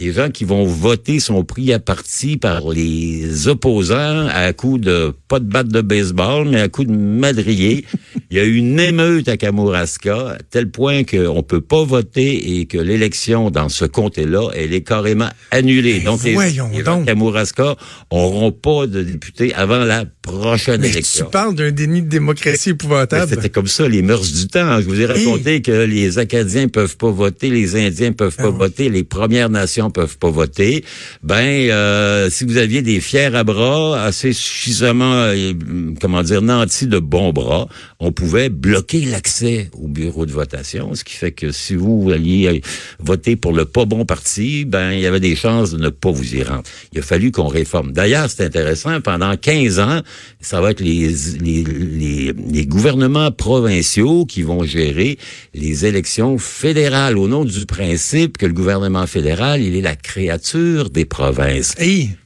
les 0.00 0.12
gens 0.14 0.30
qui 0.30 0.44
vont 0.44 0.64
voter 0.64 1.20
sont 1.20 1.44
pris 1.44 1.74
à 1.74 1.78
partie 1.78 2.38
par 2.38 2.70
les 2.70 3.48
opposants 3.48 4.26
à 4.32 4.50
coup 4.54 4.78
de 4.78 5.12
pas 5.28 5.40
de 5.40 5.44
batte 5.44 5.68
de 5.68 5.82
baseball, 5.82 6.48
mais 6.48 6.60
à 6.62 6.68
coup 6.68 6.84
de 6.84 6.92
madrier. 6.92 7.84
Il 8.30 8.38
y 8.38 8.40
a 8.40 8.44
eu 8.44 8.56
une 8.56 8.80
émeute 8.80 9.28
à 9.28 9.36
Kamouraska, 9.36 10.30
à 10.30 10.38
tel 10.50 10.70
point 10.70 11.04
qu'on 11.04 11.42
peut 11.42 11.60
pas 11.60 11.84
voter 11.84 12.58
et 12.58 12.64
que 12.64 12.78
l'élection 12.78 13.50
dans 13.50 13.68
ce 13.68 13.84
comté-là, 13.84 14.48
elle 14.56 14.72
est 14.72 14.80
carrément 14.80 15.28
annulée. 15.50 16.00
donc, 16.00 16.22
les, 16.24 16.34
les 16.34 16.84
gens 16.84 17.00
de 17.00 17.04
Kamouraska 17.04 17.76
n'auront 18.10 18.52
pas 18.52 18.86
de 18.86 19.02
députés 19.02 19.52
avant 19.54 19.84
la 19.84 20.06
prochaine 20.22 20.80
mais 20.80 20.88
élection. 20.88 21.26
Tu 21.26 21.30
parles 21.30 21.54
d'un 21.54 21.72
déni 21.72 22.00
de 22.00 22.08
démocratie 22.08 22.70
épouvantable. 22.70 23.28
C'était 23.28 23.50
comme 23.50 23.66
ça, 23.66 23.86
les 23.86 24.00
mœurs 24.00 24.32
du 24.32 24.48
temps. 24.48 24.80
Je 24.80 24.86
vous 24.86 25.00
ai 25.00 25.06
raconté 25.06 25.60
que 25.60 25.84
les 25.84 26.18
Acadiens 26.18 26.68
peuvent 26.68 26.96
pas 26.96 27.10
voter, 27.10 27.50
les 27.50 27.76
Indiens 27.76 28.12
peuvent 28.12 28.36
pas 28.36 28.44
ah 28.46 28.50
voter, 28.50 28.88
les 28.88 29.04
Premières 29.04 29.50
Nations 29.50 29.89
peuvent 29.90 30.18
pas 30.18 30.30
voter, 30.30 30.84
ben 31.22 31.68
euh, 31.70 32.30
si 32.30 32.44
vous 32.44 32.56
aviez 32.56 32.82
des 32.82 33.00
fiers 33.00 33.34
à 33.34 33.44
bras 33.44 34.02
assez 34.02 34.32
suffisamment, 34.32 35.14
euh, 35.14 35.52
comment 36.00 36.22
dire, 36.22 36.42
nantis 36.42 36.86
de 36.86 36.98
bons 36.98 37.32
bras, 37.32 37.68
on 37.98 38.12
pouvait 38.12 38.48
bloquer 38.48 39.04
l'accès 39.04 39.70
au 39.74 39.88
bureau 39.88 40.26
de 40.26 40.32
votation, 40.32 40.94
ce 40.94 41.04
qui 41.04 41.14
fait 41.14 41.32
que 41.32 41.52
si 41.52 41.74
vous 41.74 42.10
alliez 42.12 42.62
voter 43.04 43.36
pour 43.36 43.52
le 43.52 43.64
pas 43.64 43.84
bon 43.84 44.04
parti, 44.04 44.64
ben 44.64 44.92
il 44.92 45.00
y 45.00 45.06
avait 45.06 45.20
des 45.20 45.36
chances 45.36 45.72
de 45.72 45.78
ne 45.78 45.88
pas 45.88 46.10
vous 46.10 46.34
y 46.34 46.42
rendre. 46.42 46.62
Il 46.92 46.98
a 46.98 47.02
fallu 47.02 47.30
qu'on 47.32 47.48
réforme. 47.48 47.92
D'ailleurs, 47.92 48.28
c'est 48.30 48.44
intéressant, 48.44 49.00
pendant 49.00 49.36
15 49.36 49.78
ans, 49.80 50.00
ça 50.40 50.60
va 50.60 50.70
être 50.70 50.80
les, 50.80 51.08
les, 51.40 51.64
les, 51.64 52.32
les 52.32 52.66
gouvernements 52.66 53.30
provinciaux 53.30 54.24
qui 54.24 54.42
vont 54.42 54.64
gérer 54.64 55.18
les 55.54 55.86
élections 55.86 56.38
fédérales 56.38 57.18
au 57.18 57.28
nom 57.28 57.44
du 57.44 57.66
principe 57.66 58.38
que 58.38 58.46
le 58.46 58.52
gouvernement 58.52 59.06
fédéral, 59.06 59.62
il 59.62 59.76
est 59.76 59.82
la 59.82 59.96
créature 59.96 60.90
des 60.90 61.04
provinces. 61.04 61.74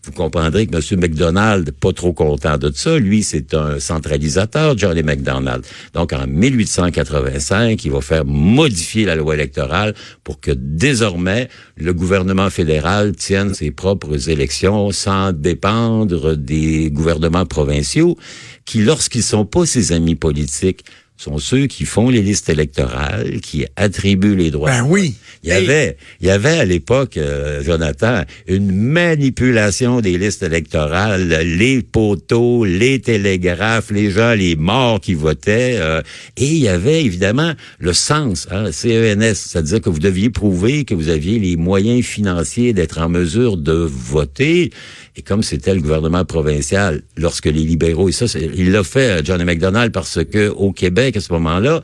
Vous 0.04 0.12
comprendrez 0.12 0.66
que 0.66 0.76
M. 0.76 1.00
McDonald, 1.00 1.70
pas 1.72 1.92
trop 1.92 2.12
content 2.12 2.58
de 2.58 2.70
ça, 2.74 2.98
lui, 2.98 3.22
c'est 3.22 3.54
un 3.54 3.80
centralisateur, 3.80 4.76
Johnny 4.76 5.02
McDonald. 5.02 5.64
Donc, 5.94 6.12
en 6.12 6.26
1885, 6.26 7.82
il 7.84 7.90
va 7.90 8.00
faire 8.02 8.24
modifier 8.26 9.06
la 9.06 9.16
loi 9.16 9.34
électorale 9.34 9.94
pour 10.22 10.40
que 10.40 10.50
désormais, 10.64 11.48
le 11.76 11.92
gouvernement 11.92 12.50
fédéral 12.50 13.14
tienne 13.14 13.54
ses 13.54 13.70
propres 13.70 14.30
élections 14.30 14.90
sans 14.90 15.32
dépendre 15.32 16.36
des 16.36 16.90
gouvernements 16.90 17.46
provinciaux 17.46 18.16
qui, 18.64 18.82
lorsqu'ils 18.82 19.22
sont 19.22 19.44
pas 19.44 19.66
ses 19.66 19.92
amis 19.92 20.14
politiques, 20.16 20.84
sont 21.16 21.38
ceux 21.38 21.66
qui 21.66 21.84
font 21.84 22.10
les 22.10 22.22
listes 22.22 22.48
électorales, 22.48 23.40
qui 23.40 23.66
attribuent 23.76 24.34
les 24.34 24.50
droits. 24.50 24.70
Ben 24.70 24.84
oui. 24.86 25.14
Il 25.44 25.50
y 25.50 25.52
avait, 25.52 25.98
il 26.20 26.26
y 26.26 26.30
avait 26.30 26.58
à 26.58 26.64
l'époque, 26.64 27.18
euh, 27.18 27.62
Jonathan, 27.62 28.22
une 28.48 28.72
manipulation 28.72 30.00
des 30.00 30.16
listes 30.16 30.42
électorales, 30.42 31.28
les 31.28 31.82
poteaux, 31.82 32.64
les 32.64 32.98
télégraphes, 33.00 33.90
les 33.90 34.10
gens, 34.10 34.32
les 34.32 34.56
morts 34.56 35.00
qui 35.00 35.12
votaient, 35.12 35.76
euh, 35.78 36.00
et 36.38 36.46
il 36.46 36.58
y 36.58 36.68
avait 36.68 37.04
évidemment 37.04 37.52
le 37.78 37.92
sens, 37.92 38.48
hein, 38.50 38.72
CENS, 38.72 39.34
c'est-à-dire 39.34 39.82
que 39.82 39.90
vous 39.90 39.98
deviez 39.98 40.30
prouver 40.30 40.84
que 40.84 40.94
vous 40.94 41.10
aviez 41.10 41.38
les 41.38 41.56
moyens 41.56 42.04
financiers 42.04 42.72
d'être 42.72 42.98
en 42.98 43.10
mesure 43.10 43.58
de 43.58 43.72
voter. 43.72 44.72
Et 45.16 45.22
comme 45.22 45.42
c'était 45.42 45.74
le 45.74 45.80
gouvernement 45.80 46.24
provincial, 46.24 47.02
lorsque 47.16 47.46
les 47.46 47.52
libéraux, 47.52 48.08
et 48.08 48.12
ça, 48.12 48.24
il 48.56 48.72
l'a 48.72 48.82
fait, 48.82 49.24
John 49.24 49.44
McDonald, 49.44 49.92
parce 49.92 50.24
que 50.24 50.48
au 50.48 50.72
Québec, 50.72 51.03
à 51.12 51.20
ce 51.20 51.32
moment-là, 51.32 51.82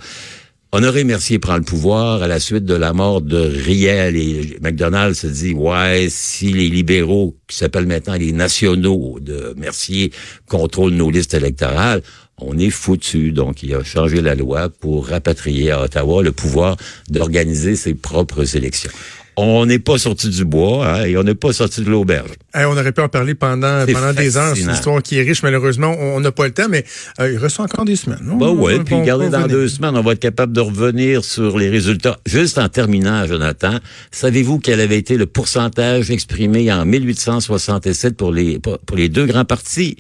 Honoré 0.73 1.03
Mercier 1.03 1.41
prend 1.41 1.57
le 1.57 1.65
pouvoir 1.65 2.23
à 2.23 2.29
la 2.29 2.39
suite 2.39 2.65
de 2.65 2.75
la 2.75 2.93
mort 2.93 3.21
de 3.21 3.39
Riel. 3.39 4.15
Et 4.17 4.57
McDonald 4.63 5.15
se 5.15 5.27
dit 5.27 5.53
ouais 5.53 6.07
si 6.09 6.53
les 6.53 6.69
libéraux 6.69 7.37
qui 7.49 7.57
s'appellent 7.57 7.89
maintenant 7.89 8.15
les 8.15 8.31
nationaux 8.31 9.19
de 9.21 9.53
Mercier 9.57 10.13
contrôlent 10.47 10.95
nos 10.95 11.11
listes 11.11 11.35
électorales, 11.35 12.03
on 12.39 12.57
est 12.57 12.71
foutu. 12.71 13.33
Donc 13.33 13.65
il 13.65 13.75
a 13.75 13.83
changé 13.83 14.21
la 14.21 14.37
loi 14.37 14.69
pour 14.69 15.09
rapatrier 15.09 15.73
à 15.73 15.83
Ottawa 15.83 16.23
le 16.23 16.31
pouvoir 16.31 16.77
d'organiser 17.09 17.75
ses 17.75 17.95
propres 17.95 18.57
élections 18.57 18.93
on 19.37 19.67
n'est 19.67 19.79
pas 19.79 19.99
sorti 19.99 20.29
du 20.29 20.45
bois 20.45 20.87
hein, 20.87 21.05
et 21.05 21.17
on 21.17 21.23
n'est 21.23 21.35
pas 21.35 21.53
sorti 21.53 21.83
de 21.83 21.91
l'auberge. 21.91 22.31
on 22.55 22.77
aurait 22.77 22.93
pu 22.93 23.01
en 23.01 23.09
parler 23.09 23.35
pendant, 23.35 23.85
pendant 23.87 24.13
des 24.13 24.37
heures. 24.37 24.55
C'est 24.55 24.63
une 24.63 24.71
histoire 24.71 25.03
qui 25.03 25.19
est 25.19 25.23
riche, 25.23 25.43
malheureusement. 25.43 25.95
On 25.99 26.21
n'a 26.21 26.33
pas 26.33 26.47
le 26.47 26.53
temps, 26.53 26.69
mais 26.69 26.85
euh, 27.21 27.33
il 27.33 27.39
reste 27.39 27.61
encore 27.61 27.85
des 27.85 27.97
semaines. 27.97 28.21
Non? 28.23 28.37
Bah 28.37 28.51
ouais, 28.51 28.81
puis 28.81 28.95
regardez, 28.95 29.29
dans 29.29 29.47
deux 29.47 29.69
semaines, 29.69 29.97
on 29.97 30.03
va 30.03 30.13
être 30.13 30.21
capable 30.21 30.53
de 30.53 30.61
revenir 30.61 31.25
sur 31.25 31.59
les 31.59 31.69
résultats. 31.69 32.19
Juste 32.27 32.59
en 32.59 32.69
terminant, 32.69 33.27
Jonathan, 33.27 33.79
savez-vous 34.11 34.59
quel 34.59 34.81
avait 34.81 34.99
été 34.99 35.17
le 35.17 35.27
pourcentage 35.27 36.11
exprimé 36.11 36.73
en 36.73 36.85
1867 36.85 38.17
pour 38.17 38.33
les, 38.33 38.59
pour 38.59 38.97
les 38.97 39.09
deux 39.09 39.27
grands 39.27 39.45
partis, 39.45 39.97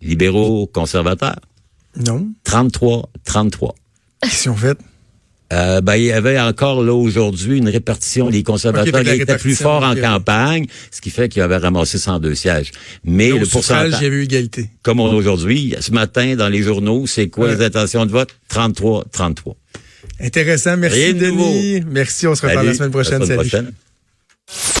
libéraux, 0.00 0.66
conservateurs? 0.66 1.40
Non. 1.96 2.28
33, 2.44 3.08
33. 3.24 3.74
Qu'est-ce 4.22 4.42
qu'ils 4.42 4.50
ont 4.50 4.56
fait? 4.56 4.78
Euh, 5.52 5.80
ben, 5.80 5.94
il 5.94 6.04
y 6.04 6.12
avait 6.12 6.40
encore 6.40 6.82
là 6.82 6.92
aujourd'hui 6.92 7.58
une 7.58 7.68
répartition. 7.68 8.28
Les 8.28 8.42
conservateurs 8.42 9.06
étaient 9.06 9.36
plus 9.36 9.54
forts 9.54 9.84
en 9.84 9.94
campagne, 9.94 10.66
ce 10.90 11.00
qui 11.00 11.10
fait 11.10 11.28
qu'ils 11.28 11.42
avaient 11.42 11.56
ramassé 11.56 11.98
102 11.98 12.34
sièges. 12.34 12.72
Mais, 13.04 13.30
le 13.30 13.46
pourcentage, 13.46 13.94
il 14.00 14.04
y 14.04 14.06
avait 14.06 14.16
eu 14.16 14.22
égalité. 14.24 14.70
Comme 14.82 15.00
aujourd'hui, 15.00 15.74
ce 15.80 15.92
matin 15.92 16.34
dans 16.34 16.48
les 16.48 16.62
journaux, 16.62 17.06
c'est 17.06 17.28
quoi 17.28 17.54
les 17.54 17.64
intentions 17.64 18.06
de 18.06 18.10
vote? 18.10 18.30
33, 18.48 19.04
33. 19.12 19.54
Intéressant, 20.20 20.76
merci 20.76 21.14
Denis. 21.14 21.82
Merci, 21.86 22.26
on 22.26 22.34
se 22.34 22.46
reparle 22.46 22.66
la 22.66 22.74
semaine 22.74 22.90
prochaine. 22.90 23.20
La 23.20 23.26
semaine 23.26 23.38
Prochaine. 23.38 23.72